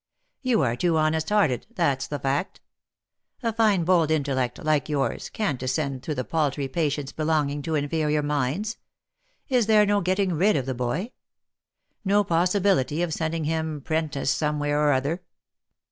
[0.41, 2.59] You are too honest hearted, that's the fact.
[3.43, 8.23] A fine bold intellect, like yours, can't descend to the paltry patience belonging to inferior
[8.23, 8.77] minds.
[9.47, 11.11] Is there no getting rid of the boy?
[12.03, 15.21] No possibility of sending him 'pren tice some where or other?"